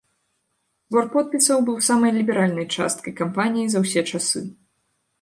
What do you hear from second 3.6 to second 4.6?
за ўсе часы.